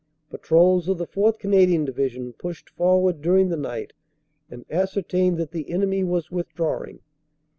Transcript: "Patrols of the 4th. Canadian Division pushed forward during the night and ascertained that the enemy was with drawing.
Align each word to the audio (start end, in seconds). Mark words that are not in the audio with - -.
"Patrols 0.31 0.87
of 0.89 0.97
the 0.97 1.05
4th. 1.05 1.37
Canadian 1.37 1.85
Division 1.85 2.33
pushed 2.33 2.71
forward 2.71 3.21
during 3.21 3.49
the 3.49 3.55
night 3.55 3.93
and 4.49 4.65
ascertained 4.71 5.37
that 5.37 5.51
the 5.51 5.69
enemy 5.69 6.03
was 6.03 6.31
with 6.31 6.51
drawing. 6.55 7.01